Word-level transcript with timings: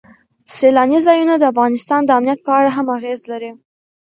سیلانی 0.57 0.99
ځایونه 1.07 1.33
د 1.37 1.43
افغانستان 1.51 2.01
د 2.05 2.09
امنیت 2.17 2.39
په 2.45 2.51
اړه 2.59 2.69
هم 2.75 2.87
اغېز 2.97 3.21
لري. 3.31 3.51